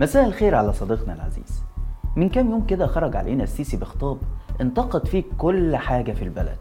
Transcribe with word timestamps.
مساء 0.00 0.26
الخير 0.26 0.54
على 0.54 0.72
صديقنا 0.72 1.14
العزيز. 1.14 1.62
من 2.16 2.28
كام 2.28 2.50
يوم 2.50 2.66
كده 2.66 2.86
خرج 2.86 3.16
علينا 3.16 3.42
السيسي 3.44 3.76
بخطاب 3.76 4.18
انتقد 4.60 5.06
فيه 5.06 5.22
كل 5.38 5.76
حاجة 5.76 6.12
في 6.12 6.22
البلد 6.22 6.56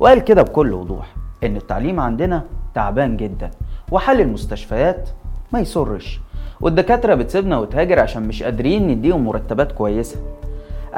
وقال 0.00 0.18
كده 0.24 0.42
بكل 0.42 0.72
وضوح 0.72 1.06
إن 1.44 1.56
التعليم 1.56 2.00
عندنا 2.00 2.44
تعبان 2.74 3.16
جدا 3.16 3.50
وحل 3.92 4.20
المستشفيات 4.20 5.08
ما 5.52 5.60
يسرش 5.60 6.20
والدكاترة 6.60 7.14
بتسيبنا 7.14 7.58
وتهاجر 7.58 8.00
عشان 8.00 8.22
مش 8.28 8.42
قادرين 8.42 8.88
نديهم 8.88 9.24
مرتبات 9.24 9.72
كويسة. 9.72 10.16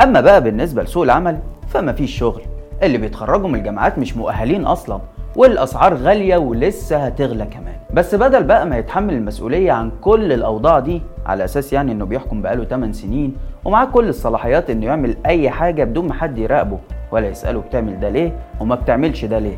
أما 0.02 0.20
بقى 0.20 0.42
بالنسبة 0.44 0.82
لسوق 0.82 1.02
العمل 1.02 1.38
فما 1.68 1.92
فيش 1.92 2.18
شغل 2.18 2.42
اللي 2.82 2.98
بيتخرجوا 2.98 3.48
من 3.48 3.58
الجامعات 3.58 3.98
مش 3.98 4.16
مؤهلين 4.16 4.64
أصلا. 4.64 5.00
والأسعار 5.36 5.94
غالية 5.94 6.36
ولسه 6.36 6.96
هتغلى 6.96 7.44
كمان. 7.44 7.74
بس 7.94 8.14
بدل 8.14 8.44
بقى 8.44 8.66
ما 8.66 8.78
يتحمل 8.78 9.14
المسؤولية 9.14 9.72
عن 9.72 9.90
كل 10.00 10.32
الأوضاع 10.32 10.78
دي 10.78 11.02
على 11.26 11.44
أساس 11.44 11.72
يعني 11.72 11.92
إنه 11.92 12.04
بيحكم 12.04 12.42
بقاله 12.42 12.64
8 12.64 12.92
سنين 12.92 13.36
ومعاه 13.64 13.84
كل 13.84 14.08
الصلاحيات 14.08 14.70
إنه 14.70 14.86
يعمل 14.86 15.16
أي 15.26 15.50
حاجة 15.50 15.84
بدون 15.84 16.06
ما 16.06 16.14
حد 16.14 16.38
يراقبه 16.38 16.78
ولا 17.12 17.28
يسأله 17.28 17.60
بتعمل 17.60 18.00
ده 18.00 18.08
ليه 18.08 18.32
وما 18.60 18.74
بتعملش 18.74 19.24
ده 19.24 19.38
ليه. 19.38 19.56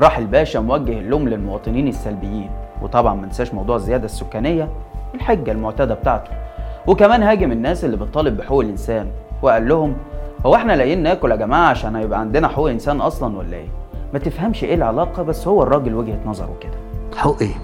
راح 0.00 0.18
الباشا 0.18 0.58
موجه 0.58 0.98
اللوم 0.98 1.28
للمواطنين 1.28 1.88
السلبيين 1.88 2.50
وطبعا 2.82 3.14
ما 3.14 3.26
ننساش 3.26 3.54
موضوع 3.54 3.76
الزيادة 3.76 4.04
السكانية 4.04 4.68
الحجة 5.14 5.52
المعتادة 5.52 5.94
بتاعته. 5.94 6.30
وكمان 6.86 7.22
هاجم 7.22 7.52
الناس 7.52 7.84
اللي 7.84 7.96
بتطالب 7.96 8.36
بحقوق 8.36 8.60
الإنسان 8.60 9.06
وقال 9.42 9.68
لهم 9.68 9.96
هو 10.46 10.54
إحنا 10.54 10.72
لاقيين 10.72 11.02
ناكل 11.02 11.30
يا 11.30 11.36
جماعة 11.36 11.68
عشان 11.68 11.96
هيبقى 11.96 12.20
عندنا 12.20 12.48
حقوق 12.48 12.70
إنسان 12.70 13.00
أصلا 13.00 13.38
ولا 13.38 13.56
إيه؟ 13.56 13.66
ما 14.12 14.18
تفهمش 14.18 14.64
إيه 14.64 14.74
العلاقة 14.74 15.22
بس 15.22 15.48
هو 15.48 15.62
الراجل 15.62 15.94
وجهة 15.94 16.18
نظره 16.26 16.56
كده. 16.60 16.72
حقوق 17.16 17.42
إيه؟ 17.42 17.54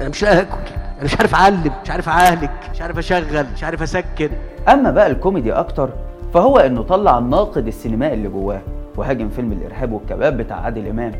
أنا 0.00 0.08
مش 0.08 0.24
هاكل. 0.24 0.48
أنا 0.96 1.04
مش 1.04 1.16
عارف 1.18 1.34
أعلم 1.34 1.70
مش 1.84 1.90
عارف 1.90 2.08
أعالج 2.08 2.48
مش 2.72 2.82
عارف 2.82 2.98
أشغل 2.98 3.46
مش 3.54 3.64
عارف 3.64 3.82
أسكن. 3.82 4.28
أما 4.68 4.90
بقى 4.90 5.06
الكوميدي 5.06 5.52
أكتر 5.52 5.88
فهو 6.34 6.58
إنه 6.58 6.82
طلع 6.82 7.18
الناقد 7.18 7.66
السينمائي 7.66 8.14
اللي 8.14 8.28
جواه 8.28 8.60
وهاجم 8.96 9.28
فيلم 9.28 9.52
الإرهاب 9.52 9.92
والكباب 9.92 10.36
بتاع 10.36 10.56
عادل 10.56 10.86
إمام. 10.88 11.12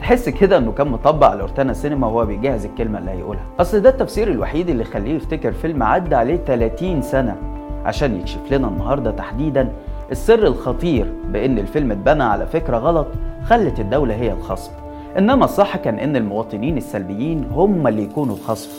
تحس 0.00 0.28
كده 0.28 0.58
إنه 0.58 0.72
كان 0.72 0.88
مطبق 0.88 1.26
على 1.26 1.40
روتانا 1.40 1.72
سينما 1.72 2.06
وهو 2.06 2.24
بيجهز 2.26 2.64
الكلمة 2.64 2.98
اللي 2.98 3.10
هيقولها. 3.10 3.42
أصل 3.60 3.80
ده 3.80 3.88
التفسير 3.90 4.28
الوحيد 4.30 4.68
اللي 4.68 4.82
يخليه 4.82 5.14
يفتكر 5.16 5.52
فيلم 5.52 5.82
عدى 5.82 6.14
عليه 6.14 6.36
30 6.36 7.02
سنة 7.02 7.36
عشان 7.84 8.20
يكشف 8.20 8.40
لنا 8.52 8.68
النهارده 8.68 9.10
تحديدا 9.10 9.68
السر 10.10 10.46
الخطير 10.46 11.12
بإن 11.28 11.58
الفيلم 11.58 11.92
اتبنى 11.92 12.22
على 12.22 12.46
فكرة 12.46 12.76
غلط 12.76 13.06
خلت 13.48 13.80
الدولة 13.80 14.14
هي 14.14 14.32
الخصم 14.32 14.72
إنما 15.18 15.44
الصح 15.44 15.76
كان 15.76 15.98
إن 15.98 16.16
المواطنين 16.16 16.76
السلبيين 16.76 17.44
هم 17.52 17.86
اللي 17.86 18.02
يكونوا 18.02 18.34
الخصم 18.34 18.70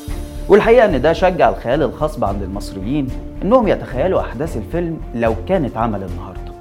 والحقيقة 0.49 0.85
إن 0.85 1.01
ده 1.01 1.13
شجع 1.13 1.49
الخيال 1.49 1.81
الخصب 1.83 2.23
عند 2.23 2.41
المصريين 2.41 3.07
إنهم 3.41 3.67
يتخيلوا 3.67 4.21
أحداث 4.21 4.57
الفيلم 4.57 4.97
لو 5.15 5.35
كانت 5.47 5.77
عمل 5.77 6.03
النهارده. 6.03 6.53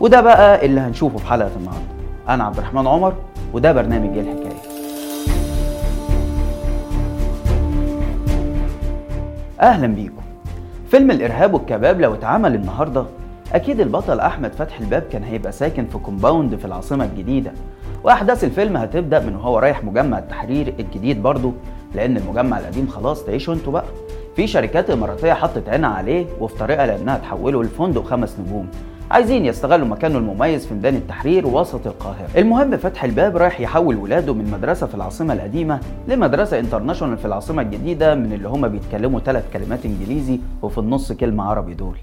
وده 0.00 0.20
بقى 0.20 0.66
اللي 0.66 0.80
هنشوفه 0.80 1.18
في 1.18 1.26
حلقة 1.26 1.50
النهارده. 1.56 1.84
أنا 2.28 2.44
عبد 2.44 2.56
الرحمن 2.58 2.86
عمر 2.86 3.14
وده 3.52 3.72
برنامج 3.72 4.18
إيه 4.18 4.20
الحكاية؟ 4.20 4.74
أهلا 9.60 9.86
بيكم. 9.86 10.22
فيلم 10.90 11.10
الإرهاب 11.10 11.54
والكباب 11.54 12.00
لو 12.00 12.14
اتعمل 12.14 12.54
النهارده 12.54 13.04
أكيد 13.54 13.80
البطل 13.80 14.20
أحمد 14.20 14.52
فتحي 14.52 14.84
الباب 14.84 15.02
كان 15.02 15.24
هيبقى 15.24 15.52
ساكن 15.52 15.86
في 15.86 15.98
كومباوند 15.98 16.56
في 16.56 16.64
العاصمة 16.64 17.04
الجديدة. 17.04 17.52
وأحداث 18.04 18.44
الفيلم 18.44 18.76
هتبدأ 18.76 19.20
من 19.20 19.36
وهو 19.36 19.58
رايح 19.58 19.84
مجمع 19.84 20.18
التحرير 20.18 20.74
الجديد 20.78 21.22
برضه 21.22 21.52
لأن 21.94 22.16
المجمع 22.16 22.58
القديم 22.58 22.86
خلاص 22.86 23.24
تعيشوا 23.24 23.54
أنتوا 23.54 23.72
بقى. 23.72 23.84
في 24.36 24.46
شركات 24.46 24.90
إماراتية 24.90 25.32
حطت 25.32 25.68
عينها 25.68 25.88
عليه 25.90 26.26
وفي 26.40 26.58
طريقها 26.58 26.86
لأنها 26.86 27.18
تحوله 27.18 27.62
لفندق 27.62 28.04
خمس 28.04 28.36
نجوم. 28.40 28.66
عايزين 29.10 29.46
يستغلوا 29.46 29.86
مكانه 29.86 30.18
المميز 30.18 30.66
في 30.66 30.74
ميدان 30.74 30.94
التحرير 30.94 31.46
وسط 31.46 31.86
القاهرة. 31.86 32.28
المهم 32.36 32.76
فتح 32.76 33.04
الباب 33.04 33.36
رايح 33.36 33.60
يحول 33.60 33.96
ولاده 33.96 34.34
من 34.34 34.50
مدرسة 34.50 34.86
في 34.86 34.94
العاصمة 34.94 35.34
القديمة 35.34 35.80
لمدرسة 36.08 36.58
انترناشونال 36.58 37.18
في 37.18 37.24
العاصمة 37.24 37.62
الجديدة 37.62 38.14
من 38.14 38.32
اللي 38.32 38.48
هما 38.48 38.68
بيتكلموا 38.68 39.20
ثلاث 39.20 39.44
كلمات 39.52 39.84
إنجليزي 39.86 40.40
وفي 40.62 40.78
النص 40.78 41.12
كلمة 41.12 41.44
عربي 41.44 41.74
دول. 41.74 41.96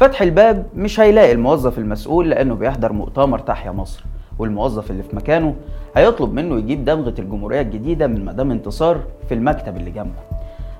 فتح 0.00 0.22
الباب 0.22 0.66
مش 0.76 1.00
هيلاقي 1.00 1.32
الموظف 1.32 1.78
المسؤول 1.78 2.30
لأنه 2.30 2.54
بيحضر 2.54 2.92
مؤتمر 2.92 3.38
تحيا 3.38 3.70
مصر. 3.70 4.04
والموظف 4.38 4.90
اللي 4.90 5.02
في 5.02 5.16
مكانه 5.16 5.54
هيطلب 5.96 6.32
منه 6.32 6.58
يجيب 6.58 6.84
دمغة 6.84 7.14
الجمهورية 7.18 7.60
الجديدة 7.60 8.06
من 8.06 8.24
مدام 8.24 8.50
انتصار 8.50 9.00
في 9.28 9.34
المكتب 9.34 9.76
اللي 9.76 9.90
جنبه. 9.90 10.20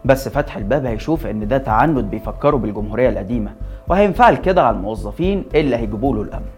بس 0.04 0.28
فتح 0.28 0.56
الباب 0.56 0.86
هيشوف 0.86 1.26
إن 1.26 1.48
ده 1.48 1.58
تعنت 1.58 2.04
بيفكروا 2.04 2.60
بالجمهورية 2.60 3.08
القديمة 3.08 3.50
وهينفعل 3.88 4.36
كده 4.36 4.62
على 4.62 4.76
الموظفين 4.76 5.44
اللي 5.54 5.76
هيجيبوا 5.76 6.14
له 6.16 6.22
الأمن. 6.22 6.50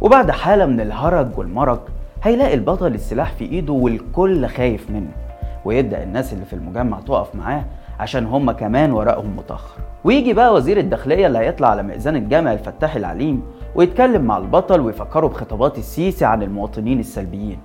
وبعد 0.00 0.30
حالة 0.30 0.66
من 0.66 0.80
الهرج 0.80 1.38
والمرج 1.38 1.80
هيلاقي 2.22 2.54
البطل 2.54 2.94
السلاح 2.94 3.32
في 3.32 3.44
إيده 3.44 3.72
والكل 3.72 4.46
خايف 4.46 4.90
منه. 4.90 5.12
ويبدأ 5.64 6.02
الناس 6.02 6.32
اللي 6.32 6.44
في 6.44 6.52
المجمع 6.52 7.00
تقف 7.00 7.34
معاه 7.34 7.64
عشان 8.00 8.26
هم 8.26 8.50
كمان 8.50 8.92
ورقهم 8.92 9.36
متأخر. 9.36 9.80
ويجي 10.04 10.32
بقى 10.32 10.54
وزير 10.54 10.78
الداخلية 10.78 11.26
اللي 11.26 11.38
هيطلع 11.38 11.68
على 11.68 11.82
مئذنة 11.82 12.18
جامع 12.18 12.52
الفتاح 12.52 12.96
العليم 12.96 13.42
ويتكلم 13.74 14.22
مع 14.22 14.36
البطل 14.36 14.80
ويفكروا 14.80 15.30
بخطابات 15.30 15.78
السيسي 15.78 16.24
عن 16.24 16.42
المواطنين 16.42 17.00
السلبيين. 17.00 17.58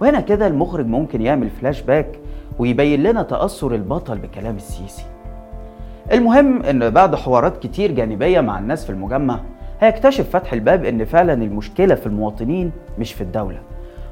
وهنا 0.00 0.20
كده 0.20 0.46
المخرج 0.46 0.86
ممكن 0.86 1.22
يعمل 1.22 1.50
فلاش 1.50 1.80
باك 1.82 2.18
ويبين 2.58 3.02
لنا 3.02 3.22
تأثر 3.22 3.74
البطل 3.74 4.18
بكلام 4.18 4.56
السيسي. 4.56 5.04
المهم 6.12 6.62
إن 6.62 6.90
بعد 6.90 7.14
حوارات 7.14 7.62
كتير 7.62 7.92
جانبية 7.92 8.40
مع 8.40 8.58
الناس 8.58 8.84
في 8.84 8.90
المجمع 8.90 9.40
هيكتشف 9.80 10.30
فتح 10.30 10.52
الباب 10.52 10.84
إن 10.84 11.04
فعلا 11.04 11.32
المشكلة 11.32 11.94
في 11.94 12.06
المواطنين 12.06 12.72
مش 12.98 13.12
في 13.12 13.20
الدولة. 13.20 13.58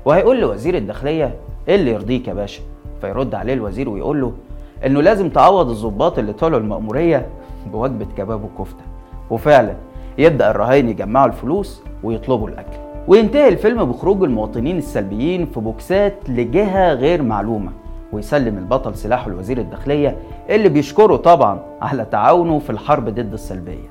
وهيقول 0.05 0.41
لوزير 0.41 0.77
الداخلية 0.77 1.35
إيه 1.69 1.75
اللي 1.75 1.91
يرضيك 1.91 2.29
يا 2.29 2.35
باشا؟ 2.35 2.63
فيرد 3.01 3.35
عليه 3.35 3.55
الوزير 3.55 3.89
ويقول 3.89 4.21
له 4.21 4.33
انه 4.87 5.01
لازم 5.01 5.31
تعوض 5.31 5.71
الضباط 5.71 6.19
اللي 6.19 6.33
طلعوا 6.33 6.61
المأمورية 6.61 7.27
بوجبة 7.73 8.07
كباب 8.17 8.45
وكفتة. 8.45 8.83
وفعلا 9.31 9.75
يبدأ 10.19 10.51
الرهاين 10.51 10.89
يجمعوا 10.89 11.27
الفلوس 11.27 11.83
ويطلبوا 12.03 12.49
الأكل. 12.49 12.77
وينتهي 13.09 13.49
الفيلم 13.49 13.85
بخروج 13.85 14.23
المواطنين 14.23 14.79
السلبيين 14.79 15.47
في 15.47 15.61
بوكسات 15.61 16.15
لجهة 16.29 16.93
غير 16.93 17.23
معلومة 17.23 17.71
ويسلم 18.13 18.59
البطل 18.59 18.97
سلاحه 18.97 19.31
لوزير 19.31 19.59
الداخلية 19.59 20.17
اللي 20.51 20.69
بيشكره 20.69 21.17
طبعا 21.17 21.61
على 21.83 22.05
تعاونه 22.05 22.59
في 22.59 22.71
الحرب 22.71 23.09
ضد 23.09 23.33
السلبية. 23.33 23.89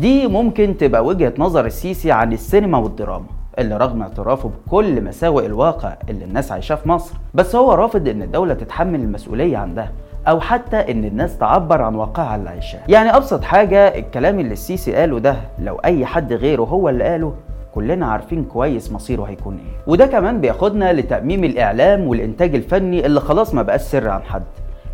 دي 0.00 0.26
ممكن 0.26 0.76
تبقى 0.76 1.04
وجهة 1.04 1.32
نظر 1.38 1.66
السيسي 1.66 2.12
عن 2.12 2.32
السينما 2.32 2.78
والدراما. 2.78 3.35
اللي 3.58 3.76
رغم 3.76 4.02
اعترافه 4.02 4.50
بكل 4.66 5.04
مساوئ 5.04 5.46
الواقع 5.46 5.96
اللي 6.10 6.24
الناس 6.24 6.52
عايشاه 6.52 6.74
في 6.76 6.88
مصر 6.88 7.14
بس 7.34 7.56
هو 7.56 7.74
رافض 7.74 8.08
إن 8.08 8.22
الدولة 8.22 8.54
تتحمل 8.54 9.00
المسؤولية 9.00 9.56
عن 9.56 9.74
ده 9.74 9.90
أو 10.28 10.40
حتى 10.40 10.76
إن 10.76 11.04
الناس 11.04 11.38
تعبر 11.38 11.82
عن 11.82 11.94
واقعها 11.94 12.36
اللي 12.36 12.50
عايشاه. 12.50 12.80
يعني 12.88 13.16
أبسط 13.16 13.44
حاجة 13.44 13.98
الكلام 13.98 14.40
اللي 14.40 14.52
السيسي 14.52 14.94
قاله 14.94 15.18
ده 15.18 15.36
لو 15.58 15.76
أي 15.84 16.06
حد 16.06 16.32
غيره 16.32 16.62
هو 16.62 16.88
اللي 16.88 17.04
قاله 17.04 17.34
كلنا 17.74 18.06
عارفين 18.06 18.44
كويس 18.44 18.92
مصيره 18.92 19.22
هيكون 19.22 19.54
إيه. 19.54 19.92
وده 19.92 20.06
كمان 20.06 20.40
بياخدنا 20.40 20.92
لتأميم 20.92 21.44
الإعلام 21.44 22.06
والإنتاج 22.06 22.54
الفني 22.54 23.06
اللي 23.06 23.20
خلاص 23.20 23.54
ما 23.54 23.62
بقاش 23.62 23.80
سر 23.80 24.08
عن 24.08 24.22
حد. 24.22 24.42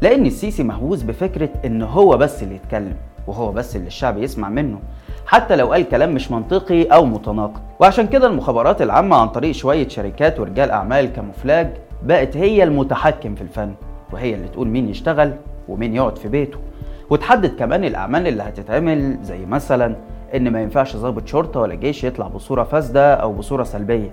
لأن 0.03 0.27
السيسي 0.27 0.63
مهووس 0.63 1.03
بفكرة 1.03 1.49
إن 1.65 1.83
هو 1.83 2.17
بس 2.17 2.43
اللي 2.43 2.55
يتكلم. 2.55 2.95
وهو 3.27 3.53
بس 3.53 3.77
اللي 3.77 3.87
الشعب 3.87 4.19
يسمع 4.19 4.49
منه 4.49 4.79
حتى 5.27 5.57
لو 5.57 5.73
قال 5.73 5.89
كلام 5.89 6.15
مش 6.15 6.31
منطقي 6.31 6.83
أو 6.85 7.05
متناقض. 7.05 7.61
وعشان 7.81 8.07
كده 8.07 8.27
المخابرات 8.27 8.83
العامة 8.83 9.17
عن 9.17 9.29
طريق 9.29 9.53
شوية 9.53 9.89
شركات 9.89 10.41
ورجال 10.41 10.71
أعمال 10.71 11.13
كاموفلاج 11.13 11.71
بقت 12.03 12.37
هي 12.37 12.63
المتحكم 12.63 13.35
في 13.35 13.43
الفن 13.43 13.75
وهي 14.13 14.35
اللي 14.35 14.49
تقول 14.49 14.69
مين 14.69 14.89
يشتغل 14.89 15.33
ومين 15.69 15.95
يقعد 15.95 16.19
في 16.19 16.29
بيته. 16.29 16.59
وتحدد 17.11 17.55
كمان 17.59 17.85
الأعمال 17.85 18.29
اللي 18.29 18.43
هتتعمل 18.43 19.19
زي 19.23 19.47
مثلا 19.47 19.97
إن 20.35 20.51
ما 20.51 20.63
ينفعش 20.63 20.97
ضابط 20.97 21.27
شرطة 21.27 21.61
ولا 21.61 21.75
جيش 21.75 22.05
يطلع 22.05 22.27
بصورة 22.29 22.63
فاسدة 22.63 23.15
أو 23.15 23.33
بصورة 23.33 23.65
سلبية. 23.65 24.11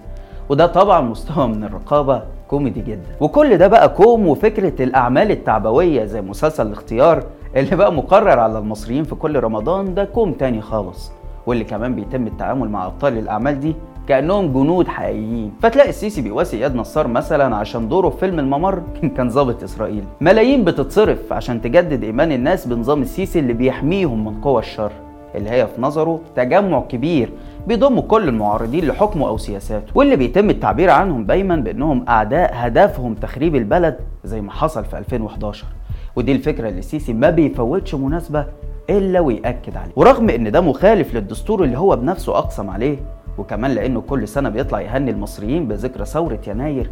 وده 0.49 0.65
طبعا 0.65 1.01
مستوى 1.01 1.47
من 1.47 1.63
الرقابة 1.63 2.23
كوميدي 2.47 2.81
جدا. 2.81 3.07
وكل 3.19 3.57
ده 3.57 3.67
بقى 3.67 3.89
كوم 3.89 4.27
وفكرة 4.27 4.83
الأعمال 4.83 5.31
التعبوية 5.31 6.05
زي 6.05 6.21
مسلسل 6.21 6.67
الاختيار 6.67 7.23
اللي 7.55 7.75
بقى 7.75 7.93
مقرر 7.93 8.39
على 8.39 8.57
المصريين 8.59 9.03
في 9.03 9.15
كل 9.15 9.39
رمضان 9.39 9.93
ده 9.93 10.03
كوم 10.03 10.33
تاني 10.33 10.61
خالص 10.61 11.11
واللي 11.45 11.63
كمان 11.63 11.95
بيتم 11.95 12.27
التعامل 12.27 12.69
مع 12.69 12.85
أبطال 12.85 13.17
الأعمال 13.17 13.59
دي 13.59 13.75
كأنهم 14.07 14.53
جنود 14.53 14.87
حقيقيين. 14.87 15.53
فتلاقي 15.61 15.89
السيسي 15.89 16.21
بيواسي 16.21 16.57
إياد 16.57 16.75
نصار 16.75 17.07
مثلا 17.07 17.55
عشان 17.55 17.89
دوره 17.89 18.09
في 18.09 18.17
فيلم 18.17 18.39
الممر 18.39 18.81
كان 19.17 19.29
ضابط 19.29 19.63
إسرائيل. 19.63 20.03
ملايين 20.21 20.63
بتتصرف 20.63 21.33
عشان 21.33 21.61
تجدد 21.61 22.03
إيمان 22.03 22.31
الناس 22.31 22.67
بنظام 22.67 23.01
السيسي 23.01 23.39
اللي 23.39 23.53
بيحميهم 23.53 24.25
من 24.25 24.41
قوى 24.41 24.59
الشر 24.59 24.91
اللي 25.35 25.49
هي 25.49 25.67
في 25.67 25.81
نظره 25.81 26.19
تجمع 26.35 26.81
كبير 26.81 27.29
بيضم 27.67 27.99
كل 27.99 28.27
المعارضين 28.27 28.87
لحكمه 28.87 29.27
أو 29.27 29.37
سياساته. 29.37 29.91
واللي 29.95 30.15
بيتم 30.15 30.49
التعبير 30.49 30.89
عنهم 30.89 31.25
دايما 31.25 31.55
بأنهم 31.55 32.05
أعداء 32.09 32.51
هدفهم 32.53 33.13
تخريب 33.15 33.55
البلد 33.55 33.97
زي 34.23 34.41
ما 34.41 34.51
حصل 34.51 34.85
في 34.85 34.97
2011 34.97 35.65
ودي 36.15 36.31
الفكرة 36.31 36.69
اللي 36.69 36.79
السيسي 36.79 37.13
ما 37.13 37.29
بيفوتش 37.29 37.95
مناسبة 37.95 38.45
إلا 38.89 39.19
ويأكد 39.19 39.77
عليه 39.77 39.91
ورغم 39.95 40.29
إن 40.29 40.51
ده 40.51 40.61
مخالف 40.61 41.13
للدستور 41.15 41.63
اللي 41.63 41.77
هو 41.77 41.95
بنفسه 41.95 42.37
أقسم 42.37 42.69
عليه 42.69 42.97
وكمان 43.37 43.71
لأنه 43.71 44.01
كل 44.01 44.27
سنة 44.27 44.49
بيطلع 44.49 44.81
يهني 44.81 45.11
المصريين 45.11 45.67
بذكرى 45.67 46.05
ثورة 46.05 46.39
يناير 46.47 46.89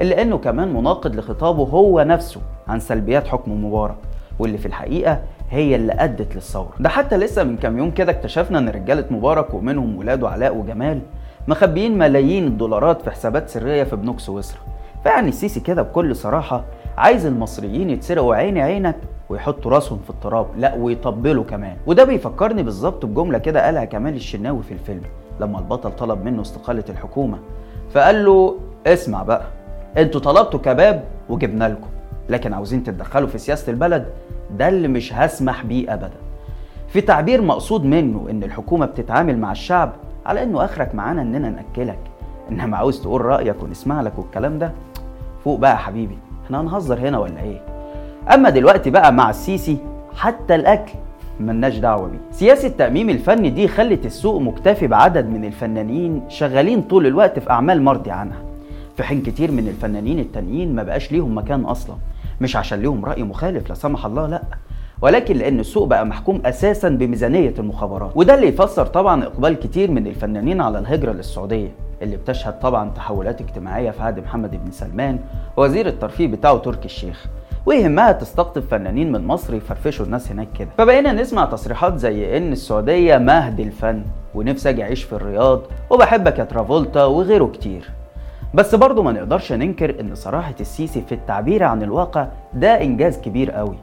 إلا 0.00 0.22
إنه 0.22 0.38
كمان 0.38 0.74
مناقض 0.74 1.16
لخطابه 1.16 1.62
هو 1.62 2.02
نفسه 2.02 2.40
عن 2.68 2.80
سلبيات 2.80 3.26
حكم 3.26 3.64
مبارك 3.64 3.96
واللي 4.38 4.58
في 4.58 4.66
الحقيقة 4.66 5.20
هي 5.50 5.76
اللي 5.76 5.92
أدت 5.92 6.34
للثورة. 6.34 6.70
ده 6.80 6.88
حتى 6.88 7.16
لسه 7.16 7.44
من 7.44 7.56
كام 7.56 7.78
يوم 7.78 7.90
كده 7.90 8.12
اكتشفنا 8.12 8.58
إن 8.58 8.68
رجالة 8.68 9.04
مبارك 9.10 9.54
ومنهم 9.54 9.96
ولاده 9.98 10.28
علاء 10.28 10.56
وجمال 10.56 11.00
مخبيين 11.48 11.98
ملايين 11.98 12.46
الدولارات 12.46 13.02
في 13.02 13.10
حسابات 13.10 13.48
سرية 13.48 13.84
في 13.84 13.96
بنوك 13.96 14.20
سويسرا. 14.20 14.58
فيعني 15.02 15.28
السيسي 15.28 15.60
كده 15.60 15.82
بكل 15.82 16.16
صراحة 16.16 16.64
عايز 16.98 17.26
المصريين 17.26 17.90
يتسرقوا 17.90 18.34
عيني 18.34 18.62
عينك 18.62 18.96
ويحطوا 19.28 19.70
راسهم 19.70 19.98
في 20.04 20.10
التراب 20.10 20.46
لا 20.56 20.74
ويطبلوا 20.74 21.44
كمان. 21.44 21.76
وده 21.86 22.04
بيفكرني 22.04 22.62
بالظبط 22.62 23.06
بجملة 23.06 23.38
كده 23.38 23.64
قالها 23.64 23.84
كمال 23.84 24.14
الشناوي 24.14 24.62
في 24.62 24.72
الفيلم 24.74 25.02
لما 25.40 25.58
البطل 25.58 25.90
طلب 25.96 26.24
منه 26.24 26.42
استقالة 26.42 26.84
الحكومة 26.88 27.38
فقال 27.90 28.24
له 28.24 28.56
اسمع 28.86 29.22
بقى 29.22 29.42
أنتوا 29.96 30.20
طلبتوا 30.20 30.60
كباب 30.60 31.04
وجبنا 31.28 31.68
لكم 31.68 31.88
لكن 32.28 32.52
عاوزين 32.52 32.82
تتدخلوا 32.84 33.28
في 33.28 33.38
سياسة 33.38 33.70
البلد 33.70 34.06
ده 34.58 34.68
اللي 34.68 34.88
مش 34.88 35.12
هسمح 35.14 35.64
بيه 35.64 35.94
ابدا. 35.94 36.10
في 36.88 37.00
تعبير 37.00 37.42
مقصود 37.42 37.84
منه 37.84 38.26
إن 38.30 38.42
الحكومة 38.42 38.86
بتتعامل 38.86 39.38
مع 39.38 39.52
الشعب 39.52 39.92
على 40.26 40.42
إنه 40.42 40.64
آخرك 40.64 40.94
معانا 40.94 41.22
إننا 41.22 41.50
نأكلك 41.50 41.98
إنما 42.50 42.76
عاوز 42.76 43.02
تقول 43.02 43.20
رأيك 43.24 43.62
ونسمع 43.62 44.00
لك 44.00 44.18
والكلام 44.18 44.58
ده 44.58 44.72
فوق 45.44 45.58
بقى 45.58 45.78
حبيبي. 45.78 46.18
إحنا 46.48 46.60
هنهزر 46.60 46.98
هنا 46.98 47.18
ولا 47.18 47.40
إيه؟ 47.42 47.60
أما 48.34 48.50
دلوقتي 48.50 48.90
بقى 48.90 49.12
مع 49.12 49.30
السيسي 49.30 49.78
حتى 50.16 50.54
الأكل 50.54 50.92
ملناش 51.40 51.76
دعوة 51.78 52.08
بيه. 52.08 52.18
سياسة 52.30 52.68
التأميم 52.68 53.10
الفني 53.10 53.50
دي 53.50 53.68
خلت 53.68 54.06
السوق 54.06 54.40
مكتفي 54.40 54.86
بعدد 54.86 55.26
من 55.26 55.44
الفنانين 55.44 56.22
شغالين 56.28 56.82
طول 56.82 57.06
الوقت 57.06 57.38
في 57.38 57.50
أعمال 57.50 57.82
مرضي 57.82 58.10
عنها. 58.10 58.42
في 58.96 59.02
حين 59.02 59.22
كتير 59.22 59.50
من 59.52 59.68
الفنانين 59.68 60.18
التانيين 60.18 60.74
ما 60.74 60.82
بقاش 60.82 61.12
ليهم 61.12 61.38
مكان 61.38 61.64
أصلا. 61.64 61.96
مش 62.40 62.56
عشان 62.56 62.80
ليهم 62.80 63.04
رأي 63.04 63.22
مخالف 63.22 63.68
لا 63.68 63.74
سمح 63.74 64.06
الله 64.06 64.26
لا. 64.26 64.42
ولكن 65.02 65.36
لأن 65.36 65.60
السوق 65.60 65.88
بقى 65.88 66.06
محكوم 66.06 66.40
أساسا 66.46 66.88
بميزانية 66.88 67.54
المخابرات. 67.58 68.10
وده 68.14 68.34
اللي 68.34 68.46
يفسر 68.48 68.86
طبعا 68.86 69.24
إقبال 69.24 69.54
كتير 69.58 69.90
من 69.90 70.06
الفنانين 70.06 70.60
على 70.60 70.78
الهجرة 70.78 71.12
للسعودية. 71.12 71.70
اللي 72.02 72.16
بتشهد 72.16 72.58
طبعا 72.60 72.90
تحولات 72.90 73.40
اجتماعية 73.40 73.90
في 73.90 74.02
عهد 74.02 74.20
محمد 74.20 74.64
بن 74.64 74.70
سلمان 74.70 75.18
ووزير 75.56 75.86
الترفيه 75.86 76.26
بتاعه 76.26 76.58
تركي 76.58 76.84
الشيخ. 76.84 77.26
ويهمها 77.66 78.12
تستقطب 78.12 78.62
فنانين 78.62 79.12
من 79.12 79.26
مصر 79.26 79.54
يفرفشوا 79.54 80.06
الناس 80.06 80.30
هناك 80.32 80.48
كده. 80.58 80.68
فبقينا 80.78 81.12
نسمع 81.12 81.44
تصريحات 81.44 81.96
زي 81.96 82.36
إن 82.36 82.52
السعودية 82.52 83.18
مهد 83.18 83.60
الفن 83.60 84.02
ونفسي 84.34 84.68
أجي 84.68 84.82
أعيش 84.82 85.04
في 85.04 85.12
الرياض 85.12 85.60
وبحبك 85.90 86.38
يا 86.38 86.44
ترافولتا 86.44 87.04
وغيره 87.04 87.46
كتير. 87.46 87.90
بس 88.54 88.74
برضه 88.74 89.02
ما 89.02 89.12
نقدرش 89.12 89.52
ننكر 89.52 90.00
إن 90.00 90.14
صراحة 90.14 90.54
السيسي 90.60 91.02
في 91.02 91.14
التعبير 91.14 91.64
عن 91.64 91.82
الواقع 91.82 92.26
ده 92.54 92.82
إنجاز 92.82 93.20
كبير 93.20 93.50
قوي. 93.50 93.76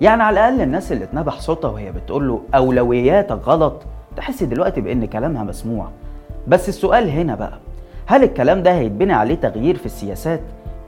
يعني 0.00 0.22
على 0.22 0.34
الأقل 0.40 0.62
الناس 0.62 0.92
اللي 0.92 1.04
اتنبح 1.04 1.40
صوتها 1.40 1.70
وهي 1.70 1.92
بتقول 1.92 2.28
له 2.28 2.40
اولوياتك 2.54 3.40
غلط 3.46 3.82
تحس 4.16 4.42
دلوقتي 4.42 4.80
بإن 4.80 5.04
كلامها 5.04 5.44
مسموع. 5.44 5.88
بس 6.46 6.68
السؤال 6.68 7.08
هنا 7.10 7.34
بقى 7.34 7.58
هل 8.06 8.24
الكلام 8.24 8.62
ده 8.62 8.72
هيتبني 8.74 9.12
عليه 9.12 9.34
تغيير 9.34 9.76
في 9.76 9.86
السياسات؟ 9.86 10.40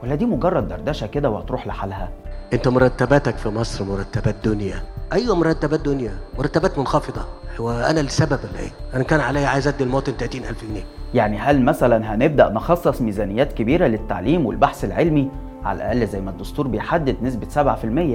ولا 0.03 0.15
دي 0.15 0.25
مجرد 0.25 0.67
دردشة 0.67 1.07
كده 1.07 1.29
وهتروح 1.29 1.67
لحالها؟ 1.67 2.09
انت 2.53 2.67
مرتباتك 2.67 3.37
في 3.37 3.49
مصر 3.49 3.83
مرتبات 3.85 4.35
دنيا. 4.43 4.75
أيوه 5.13 5.35
مرتبات 5.35 5.79
دنيا 5.79 6.11
مرتبات 6.37 6.77
منخفضة. 6.79 7.21
هو 7.59 7.71
أنا 7.71 8.01
السبب 8.01 8.39
ولا 8.51 8.59
إيه 8.59 8.69
أنا 8.93 9.03
كان 9.03 9.19
عليا 9.19 9.47
عايز 9.47 9.67
أدي 9.67 9.83
المواطن 9.83 10.11
30000 10.11 10.65
جنيه. 10.65 10.83
يعني 11.13 11.37
هل 11.37 11.61
مثلا 11.61 12.15
هنبدأ 12.15 12.49
نخصص 12.49 13.01
ميزانيات 13.01 13.53
كبيرة 13.53 13.87
للتعليم 13.87 14.45
والبحث 14.45 14.85
العلمي؟ 14.85 15.29
على 15.63 15.77
الأقل 15.77 16.07
زي 16.07 16.21
ما 16.21 16.31
الدستور 16.31 16.67
بيحدد 16.67 17.15
نسبة 17.21 17.47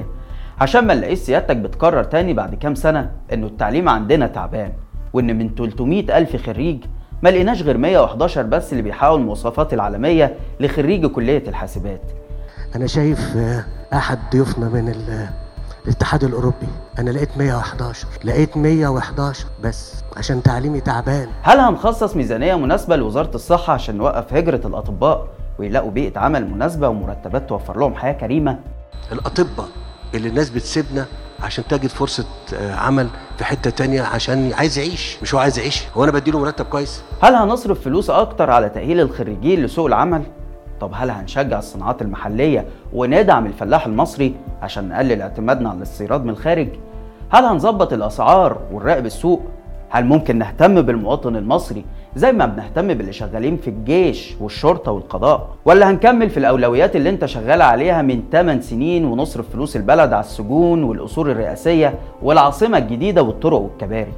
7% 0.01 0.05
عشان 0.63 0.87
ما 0.87 0.95
نلاقيش 0.95 1.19
سيادتك 1.19 1.57
بتكرر 1.57 2.05
تاني 2.05 2.33
بعد 2.35 2.55
كام 2.55 2.75
سنة 2.75 3.11
إنه 3.33 3.47
التعليم 3.47 3.89
عندنا 3.89 4.27
تعبان 4.27 4.73
وإن 5.13 5.39
من 5.39 5.55
300 5.55 6.19
ألف 6.19 6.47
خريج 6.47 6.85
ما 7.23 7.29
لقيناش 7.29 7.63
غير 7.63 7.79
111 7.79 8.43
بس 8.43 8.73
اللي 8.73 8.83
بيحققوا 8.83 9.19
المواصفات 9.19 9.75
العالمية 9.75 10.37
لخريج 10.61 11.07
كلية 11.07 11.49
الحاسبات. 11.49 12.01
أنا 12.77 12.87
شايف 12.87 13.37
آه، 13.37 13.65
أحد 13.95 14.19
ضيوفنا 14.33 14.69
من 14.69 14.89
ال- 14.89 15.29
الاتحاد 15.85 16.25
الأوروبي. 16.25 16.67
أنا 16.99 17.11
لقيت 17.11 17.37
111 17.39 18.07
لقيت 18.25 18.57
111 18.57 19.47
بس 19.65 19.95
عشان 20.17 20.43
تعليمي 20.43 20.81
تعبان. 20.81 21.29
هل 21.43 21.59
هنخصص 21.61 22.17
ميزانية 22.17 22.55
مناسبة 22.55 22.97
لوزارة 22.97 23.31
الصحة 23.35 23.73
عشان 23.73 23.97
نوقف 23.99 24.35
هجرة 24.35 24.67
الأطباء 24.67 25.29
ويلاقوا 25.59 25.91
بيئة 25.91 26.19
عمل 26.19 26.51
مناسبة 26.51 26.89
ومرتبات 26.89 27.49
توفر 27.49 27.79
لهم 27.79 27.95
حياة 27.95 28.13
كريمة؟ 28.13 28.59
الأطباء 29.13 29.69
اللي 30.15 30.29
الناس 30.29 30.51
بتسيبنا 30.51 31.07
عشان 31.43 31.65
تجد 31.69 31.87
فرصة 31.87 32.25
آه، 32.55 32.75
عمل 32.75 33.09
في 33.39 33.45
حتة 33.45 33.71
تانية 33.71 34.03
عشان 34.03 34.53
عايز 34.53 34.79
يعيش. 34.79 35.19
مش 35.23 35.35
هو 35.35 35.41
عايز 35.41 35.59
يعيش 35.59 35.83
هو 35.97 36.05
أنا 36.05 36.13
بديله 36.13 36.39
مرتب 36.39 36.65
كويس. 36.65 37.03
هل 37.23 37.35
هنصرف 37.35 37.81
فلوس 37.81 38.11
أكتر 38.11 38.51
على 38.51 38.69
تأهيل 38.69 39.01
الخريجين 39.01 39.63
لسوق 39.63 39.87
العمل؟ 39.87 40.23
طب 40.81 40.91
هل 40.95 41.11
هنشجع 41.11 41.59
الصناعات 41.59 42.03
المحلية 42.03 42.67
وندعم 42.93 43.47
الفلاح 43.47 43.87
المصري 43.87 44.35
عشان 44.63 44.89
نقلل 44.89 45.23
اعتمادنا 45.23 45.69
على 45.69 45.77
الاستيراد 45.77 46.25
من 46.25 46.31
الخارج؟ 46.31 46.69
هل 47.31 47.45
هنظبط 47.45 47.93
الأسعار 47.93 48.59
ونراقب 48.73 49.07
السوق؟ 49.07 49.43
هل 49.91 50.05
ممكن 50.05 50.39
نهتم 50.39 50.83
بالمواطن 50.83 51.37
المصري 51.37 51.85
زي 52.17 52.33
ما 52.33 52.47
بنهتم 52.47 52.89
باللي 52.95 53.13
شغالين 53.13 53.57
في 53.57 53.71
الجيش 53.71 54.37
والشرطة 54.41 54.93
والقضاء. 54.93 55.49
ولا 55.65 55.91
هنكمل 55.91 56.31
في 56.31 56.37
الأولويات 56.37 56.97
اللي 56.97 57.11
انت 57.11 57.25
شغال 57.25 57.63
عليها 57.63 58.03
من 58.03 58.23
8 58.33 58.61
سنين 58.61 59.05
ونصرف 59.05 59.51
فلوس 59.51 59.77
البلد 59.77 60.13
على 60.13 60.21
السجون 60.21 60.85
والقصور 60.85 61.31
الرئاسية 61.31 61.95
والعاصمة 62.23 62.79
الجديدة 62.79 63.23
والطرق 63.23 63.59
والكباري. 63.59 64.13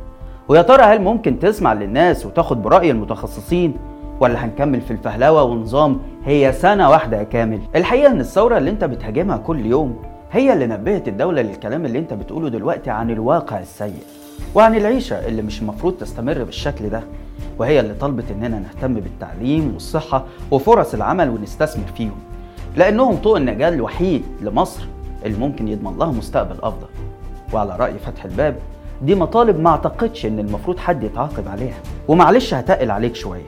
ويا 0.49 0.62
ترى 0.62 0.83
هل 0.83 1.03
ممكن 1.03 1.39
تسمع 1.39 1.73
للناس 1.73 2.27
وتاخد 2.27 2.62
برأي 2.62 2.91
المتخصصين؟ 2.91 3.75
ولا 4.21 4.45
هنكمل 4.45 4.81
في 4.81 4.91
الفهلوة 4.91 5.43
ونظام 5.43 6.00
هي 6.25 6.53
سنة 6.53 6.91
واحدة 6.91 7.19
يا 7.19 7.23
كامل؟ 7.23 7.61
الحقيقة 7.77 8.11
إن 8.12 8.21
الثورة 8.21 8.59
اللي 8.59 8.71
انت 8.71 8.85
بتهاجمها 8.85 9.37
كل 9.37 9.67
يوم 9.67 10.03
هي 10.33 10.53
اللي 10.53 10.67
نبهت 10.67 11.09
الدولة 11.09 11.43
للكلام 11.43 11.87
اللي 11.87 11.99
انت 11.99 12.15
بتقوله 12.15 12.49
دلوقتي 12.49 12.91
عن 12.91 13.11
الواقع 13.11 13.59
السيء. 13.61 14.03
وعن 14.55 14.75
العيشة 14.75 15.26
اللي 15.26 15.43
مش 15.43 15.61
المفروض 15.62 15.95
تستمر 15.95 16.45
بالشكل 16.45 16.88
ده 16.88 17.02
وهي 17.59 17.80
اللي 17.80 17.95
طلبت 17.95 18.25
إننا 18.30 18.59
نهتم 18.59 18.95
بالتعليم 18.95 19.73
والصحة 19.75 20.25
وفرص 20.50 20.95
العمل 20.95 21.30
ونستثمر 21.30 21.85
فيهم 21.97 22.18
لأنهم 22.76 23.16
طوق 23.16 23.37
النجاة 23.37 23.68
الوحيد 23.68 24.23
لمصر 24.42 24.83
اللي 25.26 25.38
ممكن 25.38 25.68
يضمن 25.68 25.99
لها 25.99 26.11
مستقبل 26.11 26.57
أفضل. 26.62 26.87
وعلى 27.52 27.76
رأي 27.76 27.99
فتح 27.99 28.25
الباب 28.25 28.57
دي 29.02 29.14
مطالب 29.14 29.61
ما 29.61 29.71
أعتقدش 29.71 30.26
إن 30.26 30.38
المفروض 30.38 30.78
حد 30.78 31.02
يتعاقب 31.02 31.49
عليها. 31.49 31.76
ومعلش 32.09 32.54
هتقل 32.54 32.90
عليك 32.90 33.14
شوية. 33.14 33.42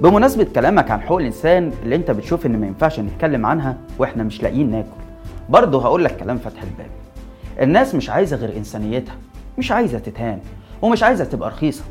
بمناسبة 0.00 0.46
كلامك 0.54 0.90
عن 0.90 1.00
حقوق 1.00 1.18
الإنسان 1.18 1.72
اللي 1.82 1.96
أنت 1.96 2.10
بتشوف 2.10 2.46
إن 2.46 2.60
ما 2.60 2.66
ينفعش 2.66 3.00
نتكلم 3.00 3.46
عنها 3.46 3.76
وإحنا 3.98 4.22
مش 4.22 4.42
لاقيين 4.42 4.70
ناكل 4.70 4.88
برضه 5.48 5.82
هقول 5.82 6.04
لك 6.04 6.16
كلام 6.16 6.38
فتح 6.38 6.62
الباب. 6.62 6.90
الناس 7.60 7.94
مش 7.94 8.10
عايزة 8.10 8.36
غير 8.36 8.56
إنسانيتها. 8.56 9.14
مش 9.58 9.72
عايزة 9.72 9.98
تتهان 9.98 10.38
ومش 10.82 11.02
عايزة 11.02 11.24
تبقى 11.24 11.48
رخيصة. 11.48 11.84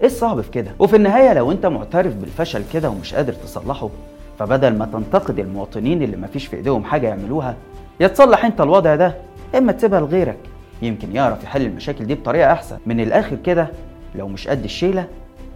إيه 0.00 0.06
الصعب 0.06 0.40
في 0.40 0.50
كده؟ 0.50 0.70
وفي 0.78 0.96
النهاية 0.96 1.32
لو 1.32 1.52
أنت 1.52 1.66
معترف 1.66 2.14
بالفشل 2.14 2.62
كده 2.72 2.90
ومش 2.90 3.14
قادر 3.14 3.32
تصلحه 3.32 3.90
فبدل 4.38 4.76
ما 4.78 4.86
تنتقد 4.92 5.38
المواطنين 5.38 6.02
اللي 6.02 6.16
مفيش 6.16 6.46
في 6.46 6.56
إيديهم 6.56 6.84
حاجة 6.84 7.06
يعملوها 7.08 7.56
يا 8.00 8.08
تصلح 8.08 8.44
أنت 8.44 8.60
الوضع 8.60 8.94
ده. 8.96 9.14
إما 9.54 9.72
تسيبها 9.72 10.00
لغيرك. 10.00 10.38
يمكن 10.82 11.16
يعرف 11.16 11.44
يحل 11.44 11.62
المشاكل 11.62 12.04
دي 12.06 12.14
بطريقة 12.14 12.52
أحسن. 12.52 12.78
من 12.86 13.00
الآخر 13.00 13.36
كده 13.36 13.68
لو 14.14 14.28
مش 14.28 14.48
قد 14.48 14.64
الشيلة 14.64 15.06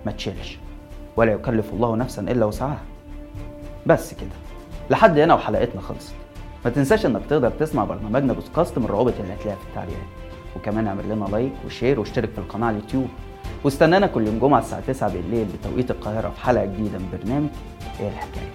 ما 0.07 0.13
تشيلش. 0.13 0.59
ولا 1.17 1.33
يكلف 1.33 1.73
الله 1.73 1.97
نفسا 1.97 2.23
إلا 2.23 2.47
وسعها. 2.47 2.81
بس 3.87 4.15
كده. 4.15 4.31
لحد 4.91 5.19
هنا 5.19 5.35
وحلقتنا 5.35 5.81
خلصت. 5.81 6.15
ما 6.65 6.71
تنساش 6.71 7.07
إنك 7.07 7.23
تقدر 7.31 7.51
تسمع 7.51 7.85
برنامجنا 7.85 8.33
بودكاست 8.33 8.79
من 8.79 8.85
الروابط 8.85 9.13
اللي 9.21 9.35
هتلاقيها 9.35 9.57
في 9.57 9.69
التعليقات. 9.69 10.07
وكمان 10.57 10.87
اعمل 10.87 11.05
لنا 11.09 11.25
like 11.25 11.53
و 11.67 11.72
share 11.72 12.01
واشترك 12.01 12.31
في 12.31 12.39
القناة 12.39 12.67
على 12.67 12.77
اليوتيوب. 12.77 13.09
واستنانا 13.65 14.07
كل 14.07 14.27
يوم 14.27 14.39
جمعة 14.39 14.59
الساعة 14.59 14.81
9 14.81 15.13
بالليل 15.13 15.45
بتوقيت 15.45 15.91
القاهرة 15.91 16.29
في 16.31 16.41
حلقة 16.41 16.65
جديدة 16.65 16.99
من 16.99 17.09
برنامج 17.13 17.49
إيه 18.01 18.09
الحكاية. 18.09 18.51